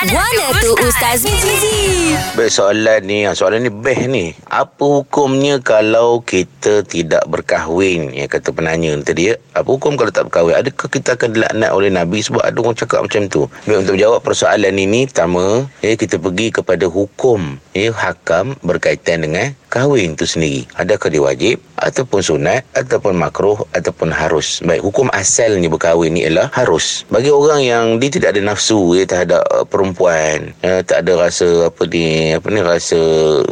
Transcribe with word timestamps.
Guana 0.00 0.56
tu 0.64 0.72
Ustaz? 0.80 1.28
Mizi. 1.28 2.16
Baik 2.32 2.48
soalan 2.48 3.04
ni 3.04 3.28
ah, 3.28 3.36
Soalan 3.36 3.68
ni 3.68 3.68
best 3.68 4.08
ni. 4.08 4.32
Apa 4.48 4.80
hukumnya 4.80 5.60
Kalau 5.60 6.24
kita 6.24 6.80
tidak 6.88 7.20
berkahwin? 7.28 8.08
Ya 8.16 8.24
kata 8.24 8.48
penanya 8.48 8.96
tadi 9.04 9.28
ya 9.28 9.34
Apa 9.52 9.76
hukum 9.76 10.00
kalau 10.00 10.08
tak 10.08 10.32
berkahwin? 10.32 10.56
Adakah 10.56 10.88
kita 10.88 11.20
akan 11.20 11.36
dilaknat 11.36 11.76
oleh 11.76 11.92
Nabi 11.92 12.24
Sebab 12.24 12.40
ada 12.40 12.56
orang 12.56 12.80
cakap 12.80 13.04
macam 13.04 13.28
tu? 13.28 13.44
Baik 13.68 13.84
untuk 13.84 14.00
menjawab 14.00 14.20
persoalan 14.24 14.72
ini 14.72 15.04
Pertama 15.04 15.68
ya, 15.84 15.92
Kita 15.92 16.16
pergi 16.16 16.48
kepada 16.48 16.88
hukum 16.88 17.60
ya, 17.76 17.92
Hakam 17.92 18.56
berkaitan 18.64 19.28
dengan 19.28 19.52
kahwin 19.72 20.14
tu 20.14 20.28
sendiri. 20.28 20.68
Adakah 20.76 21.08
dia 21.08 21.22
wajib 21.22 21.56
ataupun 21.80 22.20
sunat 22.20 22.62
ataupun 22.76 23.16
makruh 23.16 23.58
ataupun 23.74 24.12
harus? 24.12 24.60
Baik 24.62 24.84
hukum 24.84 25.10
asalnya 25.10 25.66
berkahwin 25.66 26.14
ni 26.14 26.26
ialah 26.28 26.52
harus. 26.54 27.08
Bagi 27.08 27.34
orang 27.34 27.60
yang 27.64 27.84
dia 27.98 28.10
tidak 28.12 28.36
ada 28.36 28.42
nafsu 28.54 28.94
ya 28.94 29.04
terhadap 29.06 29.42
uh, 29.50 29.66
perempuan 29.66 30.54
ya, 30.62 30.84
tak 30.86 31.06
ada 31.06 31.26
rasa 31.26 31.72
apa 31.72 31.82
ni 31.90 32.36
apa 32.36 32.46
ni 32.52 32.60
rasa 32.62 33.00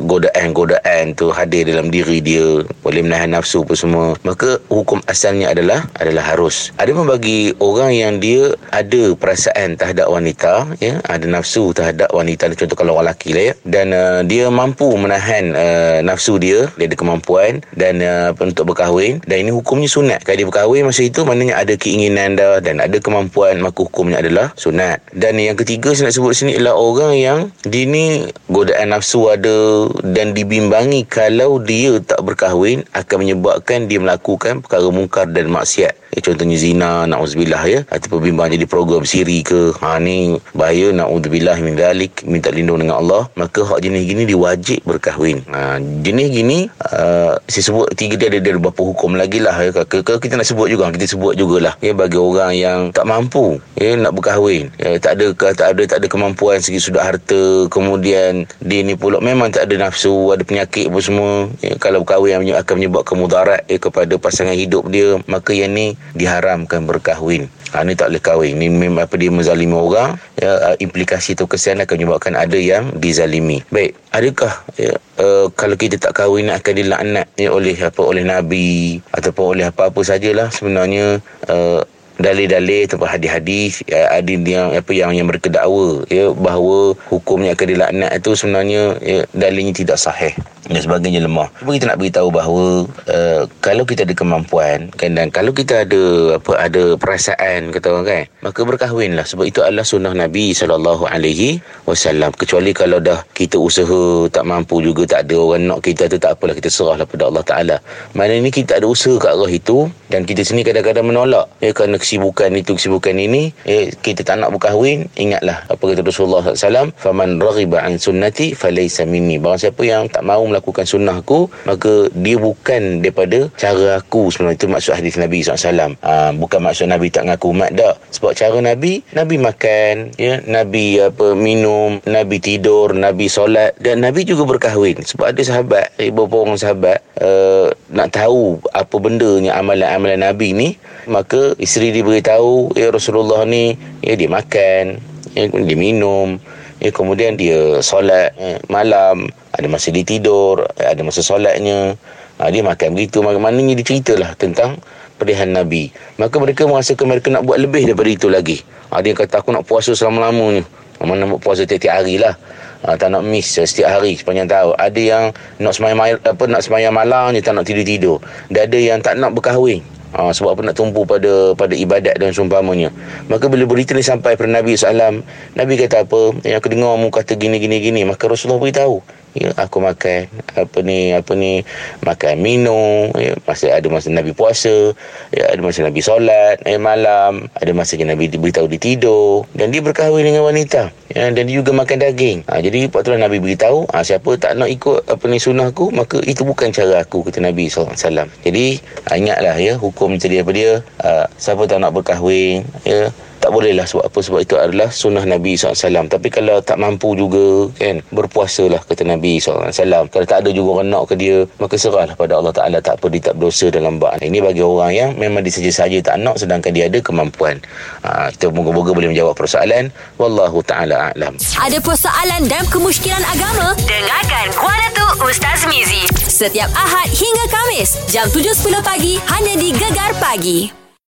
godaan-godaan 0.05 1.19
tu 1.19 1.34
hadir 1.34 1.66
dalam 1.66 1.91
diri 1.91 2.23
dia 2.23 2.62
boleh 2.87 3.02
menahan 3.02 3.35
nafsu 3.35 3.66
apa 3.66 3.74
semua 3.74 4.07
maka 4.23 4.62
hukum 4.71 5.02
asalnya 5.10 5.51
adalah 5.51 5.88
adalah 5.98 6.23
harus. 6.23 6.71
Ada 6.79 6.95
pun 6.95 7.10
bagi 7.10 7.51
orang 7.59 7.93
yang 7.95 8.15
dia 8.23 8.55
ada 8.71 9.15
perasaan 9.19 9.74
terhadap 9.74 10.07
wanita 10.07 10.79
ya 10.79 11.02
ada 11.07 11.27
nafsu 11.27 11.74
terhadap 11.74 12.10
wanita 12.15 12.51
contoh 12.55 12.77
kalau 12.79 12.95
orang 12.98 13.09
lelaki 13.09 13.30
lah 13.32 13.45
ya 13.48 13.55
dan 13.65 13.87
uh, 13.96 14.21
dia 14.21 14.52
mampu 14.52 14.85
menahan 15.01 15.57
uh, 15.57 15.98
nafsu 16.09 16.41
dia 16.41 16.59
dia 16.79 16.89
ada 16.89 16.97
kemampuan 16.97 17.61
dan 17.77 18.01
uh, 18.01 18.30
untuk 18.41 18.73
berkahwin. 18.73 19.21
Dan 19.29 19.47
ini 19.47 19.51
hukumnya 19.53 19.87
sunat. 19.87 20.25
Kalau 20.25 20.37
dia 20.41 20.49
berkahwin 20.49 20.89
masa 20.89 21.05
itu 21.05 21.23
maknanya 21.23 21.61
ada 21.61 21.75
keinginan 21.77 22.35
dah 22.35 22.59
dan 22.65 22.80
ada 22.80 22.97
kemampuan 22.99 23.61
maka 23.61 23.85
hukumnya 23.85 24.25
adalah 24.25 24.57
sunat. 24.57 25.05
Dan 25.13 25.37
yang 25.39 25.55
ketiga 25.55 25.93
saya 25.93 26.09
nak 26.09 26.16
sebut 26.16 26.33
sini 26.35 26.57
ialah 26.57 26.75
orang 26.75 27.15
yang 27.15 27.39
dia 27.69 27.85
ni 27.85 28.25
godaan 28.49 28.97
nafsu 28.97 29.29
ada 29.29 29.89
dan 30.02 30.32
dibimbangi 30.32 31.05
kalau 31.05 31.60
dia 31.60 32.01
tak 32.01 32.25
berkahwin 32.25 32.82
akan 32.97 33.16
menyebabkan 33.21 33.87
dia 33.87 34.01
melakukan 34.01 34.65
perkara 34.65 34.88
mungkar 34.88 35.29
dan 35.29 35.52
maksiat. 35.52 36.09
Ya, 36.09 36.25
contohnya 36.25 36.57
zina 36.57 37.04
na'udzubillah 37.04 37.63
ya. 37.69 37.80
Ataupun 37.93 38.32
bimbang 38.32 38.49
jadi 38.49 38.65
program 38.65 39.04
siri 39.04 39.45
ke. 39.45 39.77
Ha 39.77 40.01
ni 40.01 40.41
bahaya. 40.57 40.88
Na'udzubillah 40.91 41.60
min 41.60 41.77
minta 42.25 42.49
lindung 42.49 42.80
dengan 42.80 43.04
Allah. 43.04 43.29
Maka 43.37 43.60
hak 43.63 43.85
jenis 43.85 44.09
gini 44.09 44.25
diwajib 44.25 44.80
berkahwin. 44.88 45.45
Ha, 45.52 45.77
jenis 46.01 46.29
gini 46.30 46.59
uh, 46.95 47.35
saya 47.51 47.63
sebut 47.68 47.87
tiga 47.95 48.15
dia 48.15 48.29
ada, 48.30 48.38
ada 48.38 48.51
beberapa 48.59 48.82
hukum 48.85 49.18
lagi 49.18 49.43
lah. 49.43 49.54
Ya. 49.59 49.71
Kalau 49.85 50.21
kita 50.21 50.38
nak 50.38 50.49
sebut 50.49 50.71
juga 50.71 50.91
kita 50.95 51.07
sebut 51.07 51.35
jugalah. 51.35 51.74
Ya 51.82 51.93
bagi 51.95 52.18
orang 52.18 52.54
yang 52.54 52.79
tak 52.95 53.04
mampu 53.09 53.59
ya 53.79 53.95
nak 53.99 54.15
berkahwin. 54.15 54.71
Ya, 54.79 54.96
tak 54.99 55.19
ada 55.19 55.26
tak 55.54 55.69
ada 55.76 55.82
tak 55.85 55.99
ada 56.04 56.07
kemampuan 56.07 56.59
segi 56.63 56.79
sudah 56.79 57.02
harta 57.04 57.69
kemudian 57.69 58.46
dia 58.63 58.80
ni 58.82 58.95
pula 58.95 59.19
memang 59.19 59.51
tak 59.51 59.69
ada 59.71 59.88
nafsu 59.88 60.32
ada 60.35 60.43
penyakit 60.43 60.88
pun 60.88 61.02
semua. 61.02 61.32
Ya, 61.60 61.74
kalau 61.76 62.02
berkahwin 62.02 62.41
akan 62.54 62.74
menyebabkan 62.79 63.16
mudarat 63.19 63.63
ya, 63.66 63.76
kepada 63.80 64.15
pasangan 64.16 64.54
hidup 64.54 64.87
dia 64.91 65.19
maka 65.26 65.53
yang 65.53 65.75
ni 65.75 65.94
diharamkan 66.15 66.84
berkahwin 66.88 67.50
ha, 67.72 67.84
ni 67.84 67.94
tak 67.99 68.15
boleh 68.15 68.22
kahwin. 68.22 68.55
Ni 68.56 68.66
memang 68.71 69.05
apa 69.05 69.15
dia 69.19 69.33
menzalimi 69.33 69.75
orang 69.75 70.16
ya, 70.38 70.77
implikasi 70.78 71.34
tu 71.34 71.44
kesian 71.44 71.83
akan 71.83 71.94
menyebabkan 71.99 72.34
ada 72.38 72.59
yang 72.59 72.94
dizalimi. 72.97 73.65
Baik 73.72 73.97
adakah 74.15 74.55
ya, 74.78 74.94
uh, 75.21 75.47
kalau 75.53 75.77
kita 75.77 76.00
tak 76.00 76.16
kahwin 76.16 76.49
akan 76.49 76.72
dilaknat 76.75 77.27
ya, 77.37 77.53
oleh 77.53 77.77
apa 77.77 78.00
oleh 78.00 78.25
nabi 78.25 78.99
ataupun 79.12 79.59
oleh 79.59 79.65
apa-apa 79.69 80.00
sajalah 80.00 80.49
sebenarnya 80.49 81.21
uh, 81.49 81.84
dalil-dalil 82.19 82.91
ataupun 82.91 83.06
hadis-hadis 83.06 83.87
ya, 83.87 84.10
ada 84.10 84.27
yang 84.27 84.75
apa 84.75 84.91
yang 84.91 85.15
yang 85.15 85.31
mereka 85.31 85.47
dakwa 85.47 86.03
ya 86.10 86.34
bahawa 86.34 86.99
hukumnya 87.06 87.55
akan 87.55 87.66
dilaknat 87.71 88.10
itu 88.19 88.31
sebenarnya 88.34 88.82
ya, 88.99 89.22
dalilnya 89.31 89.71
tidak 89.71 90.03
sahih 90.03 90.34
dan 90.66 90.81
sebagainya 90.82 91.22
lemah. 91.22 91.47
Cuma 91.62 91.78
kita 91.78 91.94
nak 91.94 91.98
beritahu 92.03 92.28
bahawa 92.34 92.64
uh, 93.06 93.42
kalau 93.62 93.87
kita 93.87 94.02
ada 94.02 94.14
kemampuan 94.16 94.91
kan 94.98 95.14
dan 95.14 95.30
kalau 95.30 95.54
kita 95.54 95.86
ada 95.86 96.02
apa 96.41 96.52
ada 96.58 96.82
perasaan 96.98 97.70
kata 97.70 97.86
orang 97.94 98.06
kan, 98.06 98.22
maka 98.42 98.60
berkahwinlah 98.66 99.22
sebab 99.22 99.47
itu 99.47 99.62
adalah 99.62 99.86
sunnah 99.86 100.12
Nabi 100.12 100.50
sallallahu 100.50 101.06
alaihi 101.06 101.62
wasallam. 101.86 102.34
Kecuali 102.34 102.74
kalau 102.74 102.98
dah 102.98 103.22
kita 103.32 103.56
usaha 103.56 104.26
tak 104.28 104.44
mampu 104.44 104.82
juga 104.82 105.06
tak 105.06 105.30
ada 105.30 105.36
orang 105.38 105.70
nak 105.70 105.80
kita 105.84 106.10
tu 106.10 106.18
tak 106.18 106.34
apalah 106.34 106.54
kita 106.58 106.68
serahlah 106.72 107.06
pada 107.06 107.30
Allah 107.30 107.44
Taala. 107.47 107.76
Mana 108.18 108.34
ini 108.34 108.50
kita 108.50 108.82
ada 108.82 108.86
usaha 108.91 109.14
ke 109.16 109.26
arah 109.30 109.50
itu 109.50 109.86
dan 110.08 110.24
kita 110.24 110.42
sini 110.42 110.64
kadang-kadang 110.64 111.06
menolak 111.06 111.47
ya 111.60 111.70
kerana 111.76 112.00
kesibukan 112.00 112.50
itu 112.56 112.74
kesibukan 112.74 113.14
ini 113.16 113.52
ya, 113.68 113.92
kita 114.00 114.24
tak 114.24 114.41
nak 114.41 114.56
berkahwin 114.56 115.08
ingatlah 115.20 115.64
apa 115.68 115.82
kata 115.82 116.00
Rasulullah 116.00 116.42
SAW 116.54 116.92
faman 116.97 117.36
raghiba 117.36 117.84
an 117.84 118.00
sunnati 118.00 118.56
falaysa 118.56 119.04
minni 119.04 119.36
barang 119.36 119.60
siapa 119.60 119.82
yang 119.84 120.08
tak 120.08 120.24
melakukan 120.50 120.84
sunnahku 120.88 121.53
maka 121.69 122.09
dia 122.16 122.36
bukan 122.41 123.04
daripada 123.04 123.53
cara 123.56 124.00
aku 124.00 124.32
sebenarnya. 124.32 124.56
Itu 124.59 124.66
maksud 124.66 124.92
hadis 124.97 125.14
Nabi 125.20 125.44
SAW 125.44 125.94
ha, 126.03 126.34
bukan 126.34 126.60
maksud 126.64 126.91
Nabi 126.91 127.12
tak 127.12 127.28
ngaku 127.28 127.47
umat 127.54 127.70
dak 127.76 128.00
sebab 128.10 128.32
cara 128.34 128.59
Nabi 128.59 129.04
Nabi 129.14 129.36
makan 129.38 130.16
ya 130.16 130.41
Nabi 130.44 130.98
apa 130.98 131.36
minum 131.36 132.00
Nabi 132.09 132.36
tidur 132.41 132.92
Nabi 132.97 133.31
solat. 133.31 133.76
Dan 133.78 134.03
Nabi 134.03 134.25
juga 134.25 134.48
berkahwin. 134.48 135.04
Sebab 135.04 135.31
ada 135.31 135.42
sahabat 135.44 135.94
beberapa 135.98 136.42
orang 136.42 136.59
sahabat 136.59 136.98
uh, 137.20 137.70
nak 137.92 138.15
tahu 138.15 138.59
apa 138.72 138.97
bendanya 138.98 139.56
amalan-amalan 139.59 140.20
Nabi 140.20 140.54
ni 140.54 140.69
maka 141.09 141.56
isteri 141.56 141.91
diberitahu 141.94 142.76
ya 142.76 142.92
Rasulullah 142.92 143.44
ni 143.48 143.75
ya 144.04 144.15
dia 144.15 144.28
makan 144.28 145.00
ya 145.32 145.42
dia 145.48 145.78
minum 145.78 146.36
ya 146.78 146.91
kemudian 146.94 147.34
dia 147.34 147.80
solat 147.82 148.34
ya, 148.36 148.60
malam 148.70 149.30
ada 149.58 149.66
masa 149.66 149.91
dia 149.91 150.06
tidur 150.06 150.62
ada 150.78 151.00
masa 151.02 151.20
solatnya. 151.20 151.98
Ha, 152.38 152.54
dia 152.54 152.62
makan 152.62 152.94
begitu. 152.94 153.19
Maknanya 153.19 153.74
dia 153.74 153.82
ceritalah 153.82 154.38
tentang 154.38 154.78
pilihan 155.19 155.50
Nabi. 155.50 155.91
Maka 156.22 156.38
mereka 156.38 156.70
merasakan 156.70 157.10
mereka 157.10 157.34
nak 157.34 157.42
buat 157.42 157.58
lebih 157.58 157.91
daripada 157.91 158.06
itu 158.06 158.30
lagi. 158.30 158.62
Ada 158.94 159.10
yang 159.10 159.18
kata 159.18 159.42
aku 159.42 159.50
nak 159.50 159.66
puasa 159.66 159.91
selama-lamanya. 159.98 160.62
Mana 161.02 161.26
nak 161.26 161.42
puasa 161.42 161.66
tiap-tiap 161.66 161.98
hari 161.98 162.22
lah. 162.22 162.38
Ha, 162.86 162.94
tak 162.94 163.10
nak 163.10 163.26
miss 163.26 163.58
setiap 163.58 163.91
hari 163.91 164.14
sepanjang 164.14 164.47
tahun. 164.47 164.78
Ada 164.78 165.00
yang 165.02 165.24
nak 165.58 165.74
semayang 165.74 165.98
apa 166.22 166.44
nak 166.47 166.62
semayang 166.62 166.94
malam 166.94 167.34
ni 167.34 167.42
tak 167.42 167.58
nak 167.58 167.66
tidur-tidur. 167.66 168.22
Dan 168.47 168.70
ada 168.70 168.78
yang 168.78 169.02
tak 169.02 169.18
nak 169.18 169.34
berkahwin 169.34 169.82
Ha, 170.16 170.32
sebab 170.32 170.56
apa 170.56 170.60
nak 170.64 170.76
tumpu 170.76 171.04
pada 171.04 171.52
pada 171.52 171.76
ibadat 171.76 172.16
dan 172.16 172.32
seumpamanya. 172.32 172.88
Maka 173.28 173.52
bila 173.52 173.69
berita 173.69 173.92
ni 173.92 174.00
sampai 174.00 174.41
kepada 174.41 174.48
Nabi 174.48 174.72
SAW, 174.72 175.20
Nabi 175.52 175.72
kata 175.76 176.08
apa? 176.08 176.32
Yang 176.48 176.56
aku 176.64 176.69
dengar 176.72 176.96
mu 176.96 177.12
kata 177.12 177.36
gini 177.36 177.60
gini 177.60 177.76
gini, 177.84 178.00
maka 178.08 178.24
Rasulullah 178.24 178.60
beritahu 178.60 179.04
ya, 179.38 179.50
aku 179.54 179.78
makan 179.78 180.26
apa 180.58 180.78
ni 180.82 181.12
apa 181.12 181.32
ni 181.38 181.62
makan 182.02 182.34
minum 182.41 183.12
ya, 183.14 183.38
masa 183.44 183.70
ada 183.70 183.86
masa 183.86 184.08
Nabi 184.10 184.32
puasa 184.32 184.92
ya, 185.34 185.44
ada 185.52 185.60
masa 185.60 185.84
Nabi 185.86 186.00
solat 186.00 186.62
ya, 186.66 186.78
malam 186.80 187.47
ada 187.54 187.72
masa 187.74 187.94
Nabi 188.00 188.30
beritahu 188.32 188.66
dia 188.70 188.80
tidur 188.80 189.44
dan 189.54 189.70
dia 189.70 189.84
berkahwin 189.84 190.26
dengan 190.26 190.47
wanita 190.47 190.91
ya, 191.18 191.26
dan 191.34 191.42
dia 191.50 191.58
juga 191.58 191.74
makan 191.74 191.98
daging. 191.98 192.38
Ha, 192.46 192.62
jadi 192.62 192.86
patutlah 192.86 193.18
Nabi 193.18 193.42
beritahu 193.42 193.90
ha, 193.90 194.06
siapa 194.06 194.38
tak 194.38 194.54
nak 194.54 194.70
ikut 194.70 195.10
apa 195.10 195.24
ni 195.26 195.42
sunnahku 195.42 195.90
maka 195.90 196.22
itu 196.22 196.46
bukan 196.46 196.70
cara 196.70 197.02
aku 197.02 197.26
kata 197.26 197.42
Nabi 197.42 197.66
SAW 197.66 197.98
jadi 198.46 198.66
ha, 199.10 199.18
ingatlah 199.18 199.56
ya 199.58 199.74
hukum 199.74 200.14
tadi 200.14 200.38
apa 200.38 200.50
dia. 200.54 200.78
Ha, 201.02 201.26
siapa 201.34 201.66
tak 201.66 201.82
nak 201.82 201.90
berkahwin 201.90 202.62
ya 202.86 203.10
tak 203.48 203.56
bolehlah 203.56 203.88
sebab 203.88 204.04
apa 204.12 204.19
sebab 204.20 204.41
itu 204.44 204.60
adalah 204.60 204.92
sunnah 204.92 205.25
Nabi 205.25 205.56
SAW 205.56 206.04
tapi 206.12 206.28
kalau 206.28 206.60
tak 206.60 206.76
mampu 206.76 207.16
juga 207.16 207.72
kan 207.81 208.04
berpuasalah 208.12 208.84
kata 208.84 209.09
Nabi 209.09 209.41
SAW 209.41 209.72
kalau 210.12 210.26
tak 210.28 210.44
ada 210.44 210.53
juga 210.53 210.76
orang 210.76 210.92
nak 210.92 211.09
ke 211.09 211.16
dia 211.16 211.48
maka 211.56 211.81
serahlah 211.81 212.12
pada 212.12 212.36
Allah 212.36 212.53
Ta'ala. 212.53 212.84
Tak 212.84 213.00
apa 213.00 213.09
dia 213.09 213.25
tak 213.25 213.41
berdosa 213.41 213.72
dalam 213.72 213.97
bak 213.97 214.20
ini 214.20 214.44
bagi 214.44 214.60
orang 214.60 214.92
yang 214.92 215.10
memang 215.16 215.41
disaja-saja 215.41 215.97
tak 216.04 216.20
nak 216.20 216.36
sedangkan 216.36 216.76
dia 216.76 216.92
ada 216.92 217.00
kemampuan. 217.00 217.56
Ha, 218.04 218.28
kita 218.36 218.53
moga-moga 218.53 218.92
boleh 218.92 219.09
menjawab 219.16 219.32
persoalan. 219.32 219.88
Wallahu 220.20 220.60
Ta'ala 220.69 221.16
A'lam. 221.16 221.41
Ada 221.56 221.80
persoalan 221.80 222.53
dan 222.53 222.68
kemusykilan 222.68 223.24
agama? 223.33 223.72
Dengarkan 223.89 224.53
Kuala 224.60 224.92
tu 224.92 225.06
Ustaz 225.24 225.65
Mizi. 225.65 226.04
Setiap 226.28 226.68
Ahad 226.77 227.09
hingga 227.09 227.45
Kamis 227.48 227.97
jam 228.12 228.28
7.10 228.28 228.77
pagi 228.84 229.16
hanya 229.33 229.56
di 229.56 229.72
Gegar 229.72 230.12
Pagi 230.21 230.87